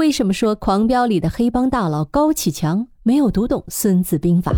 [0.00, 4.50] 为什么说《狂飙》里的黑帮大佬高启强没有读懂《孙子兵法》？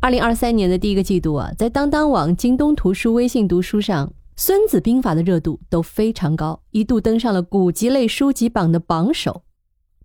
[0.00, 9.42] 二零二三年的第一个季度啊，在当当网、京东图书、微信读书上，《孙子兵法》的热度都非常高，一度登上了古籍类书籍榜的榜首。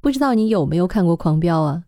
[0.02, 1.84] 不知道你有没有看过《狂飙》啊？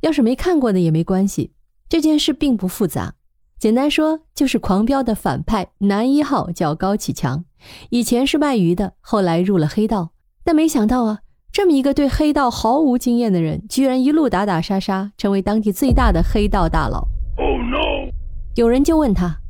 [0.00, 1.52] 要是没看过的也没关系，
[1.88, 3.14] 这件事并不复杂。
[3.60, 7.44] 简单说，就是《狂飙》的反派男一号叫高启强，
[7.90, 10.12] 以前是卖鱼的，后来入了黑道。
[10.42, 11.18] 但没想到啊，
[11.52, 17.06] 这么一个对黑道毫无经验的人，居然一路打打杀杀，成为当地最大的黑道大佬。
[17.36, 18.10] Oh no！
[18.54, 19.40] 有人就问他：“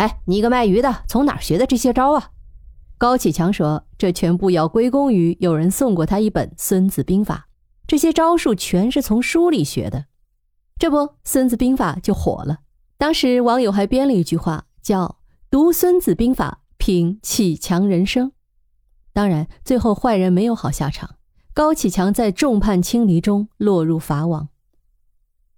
[0.00, 2.30] 哎，你一个卖鱼的，从哪学的这些招啊？”
[2.96, 7.48] 高启强说：“这全部要归功于有人送过他一本《孙子兵法》，
[7.86, 10.06] 这些招数全是从书里学的。”
[10.80, 12.60] 这不，《孙子兵法》就火了。
[13.00, 15.16] 当时网友还编了一句话，叫
[15.50, 18.32] “读孙子兵法，品启强人生”。
[19.14, 21.16] 当然，最后坏人没有好下场，
[21.54, 24.50] 高启强在众叛亲离中落入法网。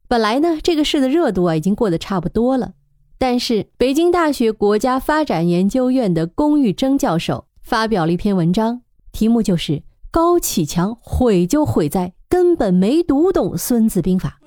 [0.06, 2.74] 本来呢，这个事的热度啊已经过得差不多了，
[3.18, 9.82] 但是北京大学国家发展研究院的龚玉征教授发表了一篇文章，题目就是
[10.12, 14.38] “高启强毁就毁在根本没读懂《孙子兵法》”。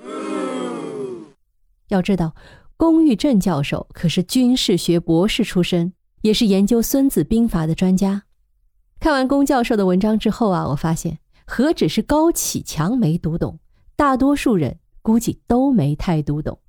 [1.89, 2.33] 要知道。
[2.77, 8.23] 龚玉振教授可是军事学博士出身，也是研究《孙子兵法》的专家。
[8.99, 13.59] 看完龚教授的文章之后啊，我发现何止是高启强没读懂，
[13.95, 16.59] 大多数人估计都没太读懂。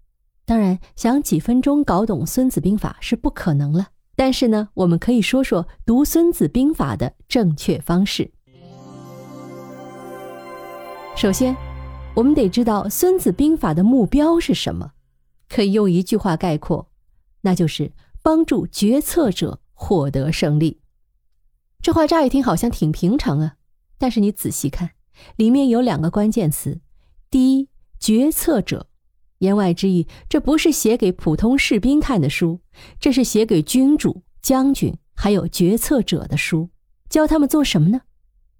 [0.45, 3.89] 当然，想几分钟搞懂《孙子兵法》是不可能了。
[4.15, 8.31] 但是呢，我们可以说说读《孙子兵法》的正确方式。
[11.17, 11.57] 首先，
[12.15, 14.93] 我们得知道《孙子兵法》的目标是什么。
[15.57, 16.91] 可以用一句话概括，
[17.41, 17.91] 那就是
[18.23, 20.83] 帮助决策者获得胜利。
[21.81, 23.57] 这话乍一听好像挺平常啊，
[23.97, 24.91] 但是你仔细看，
[25.37, 26.83] 里面有两个关键词：
[27.31, 28.89] 第一，决策者。
[29.39, 32.61] 言外之意，这不是写给普通士兵看的书，
[33.01, 36.69] 这是写给君主、将军还有决策者的书。
[37.09, 38.03] 教他们做什么呢？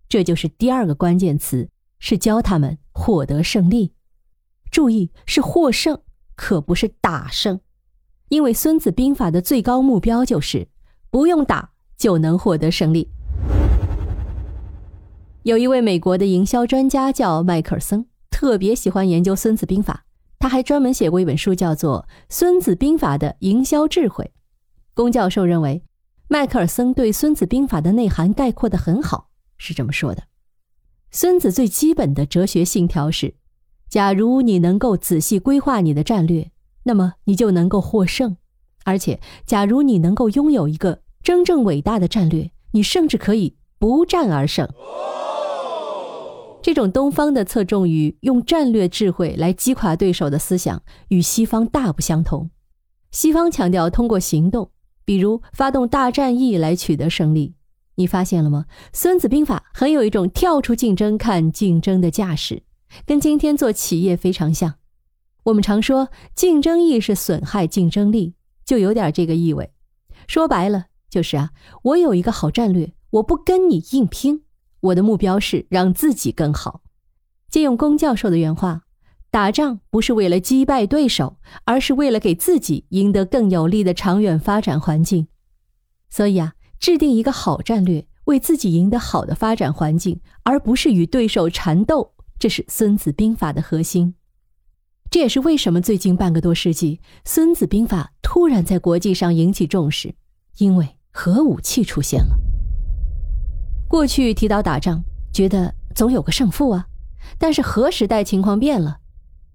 [0.09, 3.93] 这就是第二个关键词，是教他们获得胜利。
[4.71, 6.01] 注意，是获胜。
[6.37, 7.59] 可不是打胜，
[8.29, 10.69] 因为《孙子兵法》的最高目标就是
[11.11, 13.09] 不用打就能获得胜利。
[15.43, 20.05] 有一位美国的营销专家叫迈克尔森，特别喜欢研究《孙子兵法》，
[20.39, 24.25] 他还专门写过一本书，叫做《孙子兵法的营销智慧》。
[24.93, 25.83] 龚教授认为，
[26.29, 30.25] 迈克尔森对《孙子兵法》的内涵概括的很好，是这么说的：
[31.11, 33.37] 孙子最基本的哲学信条是。
[33.89, 36.51] 假如你能够仔细规划你的战略，
[36.85, 38.37] 那么你就能够获胜。
[38.85, 44.69] 而且，假如你能够拥有一个真正伟大的战略，你甚至可以不战而胜。
[46.63, 52.51] 这种东方的侧重于用战略智慧来击垮对手的思想，与西方大不相同。
[53.13, 54.71] 西方强调通过行动，
[55.05, 57.55] 比如发动大战役来取得胜利。
[57.95, 58.67] 你发现了吗？
[58.93, 62.63] 《孙子兵法》很有一种跳出竞争看竞争的架势。
[63.05, 64.75] 跟今天做企业非常像，
[65.45, 69.73] 我们常说竞争意识损害竞争力，就有点这个意味。
[70.27, 71.51] 说白了就是啊，
[71.83, 74.43] 我有一个好战略，我不跟你硬拼，
[74.81, 76.83] 我的目标是让自己更好。
[77.49, 78.83] 借用龚教授的原话，
[79.31, 85.29] 打仗不是为了击败对手，而是为了给自己赢得更有利的长远发展环境。
[86.11, 92.15] 所以啊，制定一个好战略，为自己赢得好的发展环境，而不是与对手缠斗。
[92.39, 94.15] 这是《孙子兵法》的核心，
[95.11, 100.15] 这也是为什么最近半个多世纪，《孙子兵法》突然在国际上引起重视，
[100.59, 102.37] 因为核武器出现了。
[103.89, 105.03] 过去提到打仗，
[105.33, 106.87] 觉得总有个胜负啊，
[107.39, 108.99] 但是核时代情况变了。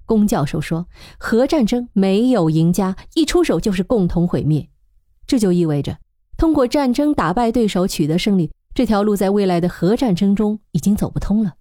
[0.06, 0.88] 龚教授说，
[1.20, 4.68] 核战争没有赢家，一出手就是共同毁灭。
[5.28, 6.00] 这就意味着，
[6.36, 11.54] 通过战争打败对手取得胜利，这条路在未来的核战争中已经走不通了。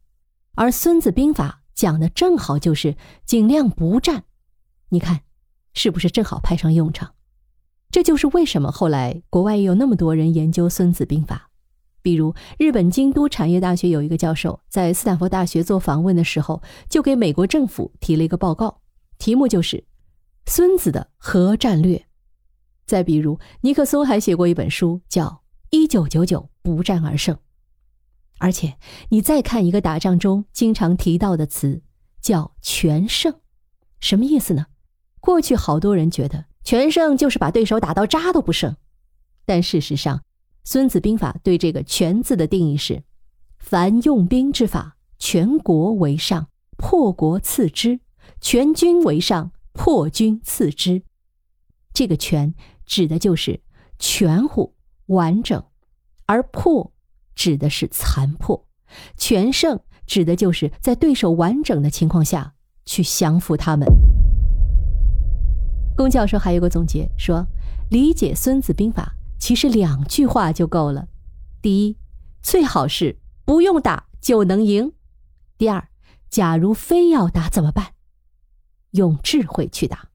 [0.55, 4.25] 而《孙子兵法》讲的正好就是尽量不战，
[4.91, 5.21] 你看，
[5.73, 7.15] 是不是正好派上用场？
[7.91, 11.49] 这就是为什么后来国外也有那么多人研究《孙子兵法》。
[12.03, 18.81] 比如日本京都产业大学有一个教授在斯坦福大学做访问的时候，就给美国政府提了一个报告，
[19.19, 19.77] 题目就是
[20.47, 21.97] 《孙子的核战略》。
[22.87, 25.27] 再比如尼克松还写过一本书，叫
[25.71, 27.37] 《一九九九不战而胜》。
[28.41, 28.77] 而且，
[29.11, 31.83] 你再看一个打仗中经常提到的词，
[32.21, 33.41] 叫“全胜”，
[34.01, 34.67] 什么意思呢？
[35.21, 38.77] 过去好多人觉得全胜就是把对手打到渣都不剩，
[39.45, 40.17] 但事实上，
[40.65, 43.05] 《孙子兵法》对这个“全”字的定义是：
[43.59, 46.49] 凡用兵之法，全国为上，
[46.79, 47.99] 破国次之；
[48.41, 51.03] 全军为上，破军次之。
[51.93, 52.55] 这个“全”
[52.87, 53.61] 指的就是
[53.99, 54.75] 全乎、
[55.07, 55.63] 完整，
[56.25, 56.95] 而“破”
[57.41, 58.67] 指的是残破；
[59.17, 62.53] 全胜指的就是在对手完整的情况下
[62.85, 63.89] 去降服他们。
[65.97, 67.47] 龚教授还有个总结说：
[67.89, 71.09] 理解《孙子兵法》，其实两句话就够了。
[71.63, 71.97] 第一，
[72.43, 74.91] 最好是不用打就能赢；
[75.57, 75.89] 第二，
[76.29, 77.95] 假如非要打怎么办？
[78.91, 80.11] 用智慧去打。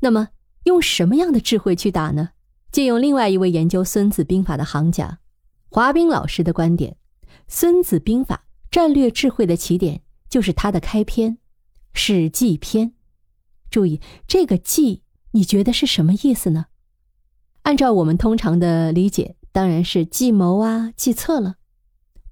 [0.00, 0.30] 那么，
[0.64, 2.30] 用什么样的智慧去打呢？
[2.72, 5.20] 借用另外一位研究《孙子兵法》的行家
[5.68, 6.96] 华彬老师的观点，
[7.48, 11.32] 《孙子兵法》战略智慧的起点就是它的开篇
[11.92, 12.92] 《史记》篇。
[13.70, 15.02] 注意这个“计”。
[15.32, 16.66] 你觉得是什么意思呢？
[17.62, 21.56] 按照我们通常的理解，当然是计谋啊、计策了。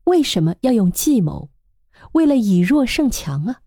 [0.05, 1.51] 为什么要用计谋？
[2.13, 3.61] 为了以弱胜强啊！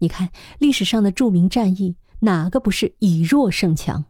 [0.00, 4.04] 你看历史上的著名战役，哪个不是以弱胜强？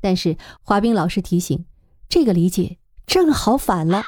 [0.00, 1.66] 但是华彬老师提醒，
[2.08, 4.00] 这个理解正好反了。《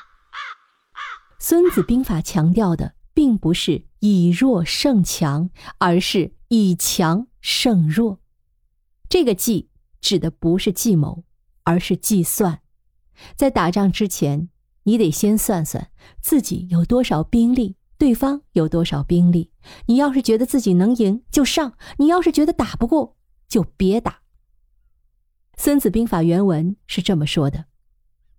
[1.38, 8.20] 孙子兵法》强调的并不是以弱胜强，而是以强胜弱。
[9.08, 9.68] 这个计
[10.00, 11.24] 指的不是计谋，
[11.62, 12.62] 而是计算。
[13.36, 14.48] 在打仗之前，
[14.82, 15.90] 你得先算算
[16.20, 19.52] 自己有多少兵力，对方有多少兵力。
[19.86, 23.16] 你要是觉得自己能赢，就上；你要是觉得打不过，
[23.48, 24.12] 就别打。
[25.56, 27.66] 《孙子兵法》原文是这么说的：“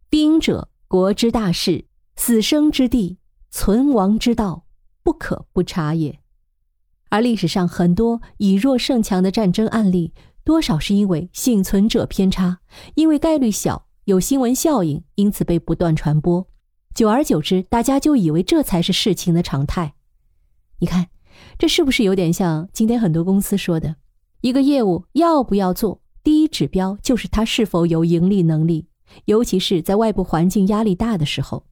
[0.10, 3.18] 兵者，国之大事，死生之地，
[3.50, 4.66] 存亡之道，
[5.04, 6.20] 不可不察也。”
[7.10, 10.14] 而历史上很多以弱胜强的战争案例。
[10.44, 12.60] 多少是因为幸存者偏差，
[12.96, 16.48] 因为概率小，有新闻效应，因此被不断传播。
[16.96, 19.96] 久而久之，大家就以为这才是事情的常态。
[20.80, 21.10] 你看，
[21.58, 23.98] 这是不是有点像今天很多公司说的，
[24.40, 28.88] 一个业务要不要做，第一指标就是它是否有盈利能力，
[29.26, 31.66] 尤其是在外部环境压力大的时候。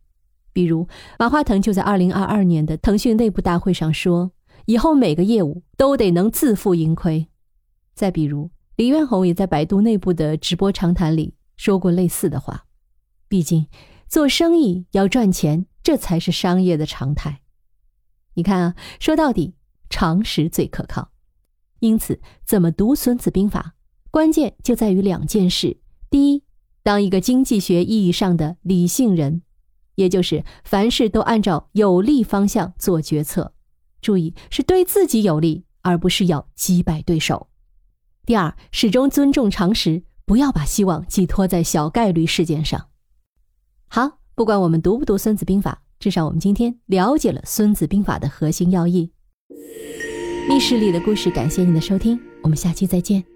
[0.54, 0.88] 比如
[1.20, 4.32] 马化腾就在二零二二年的腾讯内部大会上说，
[4.66, 7.28] 以后每个业务都得能自负盈亏。
[7.94, 8.52] 再比如。
[8.78, 12.66] 李彦宏也在百度内部的直播长谈里说过类似的话。
[13.30, 13.68] 毕竟，
[14.10, 17.40] 做生意要赚钱，这才是商业的常态。
[18.34, 19.56] 你看啊，说到底，
[19.90, 21.12] 常识最可靠。
[21.80, 23.76] 因此，怎么读《孙子兵法》，
[24.12, 25.78] 关键就在于两件事：
[26.10, 26.44] 第一，
[26.86, 29.42] 当一个经济学意义上的理性人，
[29.96, 33.54] 也就是凡事都按照有利方向做决策，
[34.04, 37.48] 注意是对自己有利，而不是要击败对手。
[38.24, 42.90] 第二，始终尊重常识，不要把希望寄托在小概率事件上。
[43.88, 49.12] 好，不管我们读不读《孙子兵法》，至少我们今天了解了《孙子兵法》的核心要义。
[50.48, 53.35] 密室里的故事，感谢您的收听，我们下期再见。